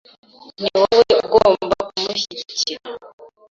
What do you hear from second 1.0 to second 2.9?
ugomba kumushyigikira.